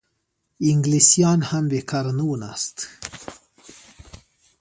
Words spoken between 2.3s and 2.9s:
ناست.